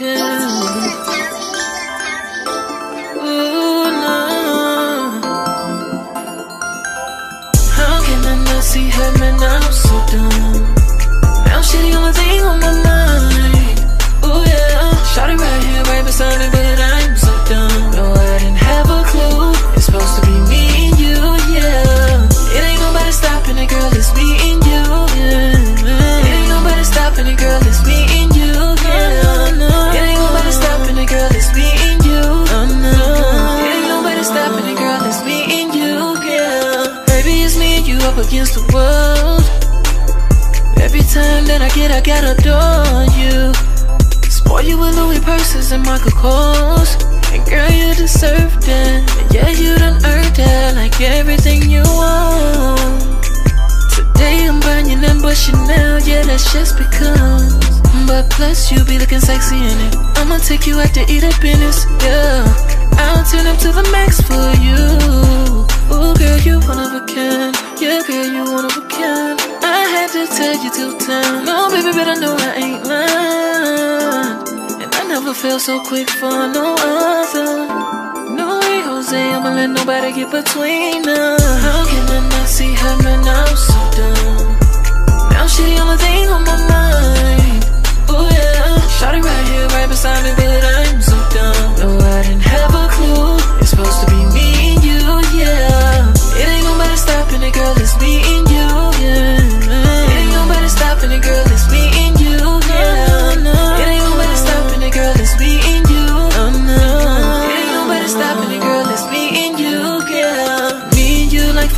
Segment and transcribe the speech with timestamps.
[0.00, 0.04] How
[8.04, 9.42] can I not see her, man?
[9.42, 10.74] I'm so dumb.
[11.46, 12.97] Now she the only thing on my mind.
[38.28, 39.40] Against the world.
[40.84, 43.56] Every time that I get, I gotta adore you.
[44.28, 46.92] Spoil you with Louis purses and Michael Kors.
[47.32, 49.00] And girl, you deserve that.
[49.16, 53.24] And yeah, you done earned that, like everything you want.
[53.96, 57.56] Today I'm buying your number Chanel, yeah, that's just because.
[58.06, 59.96] But plus, you be looking sexy in it.
[60.20, 62.77] I'ma take you out to eat at business, yeah.
[62.96, 64.78] I'll turn up to the max for you.
[65.92, 67.54] Ooh, girl, you one of a kind.
[67.80, 69.38] Yeah, girl, you one of a kind.
[69.62, 71.46] I had to tell you two times.
[71.46, 74.82] No, baby, but I know I ain't lying.
[74.82, 77.68] And I never felt so quick for no other.
[78.34, 81.42] No way, Jose, I'ma let nobody get between us.
[81.62, 82.48] How can I not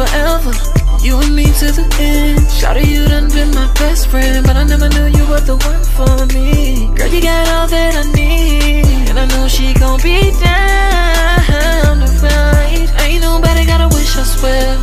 [0.00, 0.52] forever.
[1.04, 2.40] You and me to the end.
[2.48, 5.84] Shawty, you done been my best friend, but I never knew you were the one
[5.96, 6.88] for me.
[6.96, 12.08] Girl, you got all that I need, and I know she gon' be down to
[12.24, 12.88] ride.
[13.04, 14.76] Ain't nobody got a wish, I swear.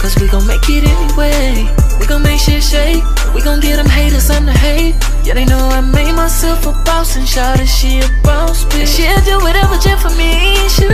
[0.00, 1.68] Cause we gon' make it anyway.
[2.00, 3.04] We gon' make shit shake.
[3.34, 4.96] We gon' get them haters on the hate.
[5.24, 8.96] Yeah, they know I made myself a boss and shout she a boss bitch.
[8.96, 10.68] She'll do whatever just for me.
[10.68, 10.84] She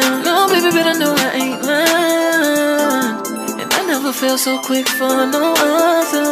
[0.00, 0.24] you.
[0.24, 3.16] No, baby, but I know I ain't lying.
[3.60, 6.30] And I never felt so quick for no other.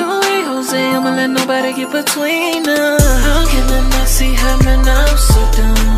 [0.00, 3.02] No way, Jose, I'ma let nobody get between us.
[3.26, 4.88] How can I not see her, man?
[4.88, 5.93] I'm so dumb.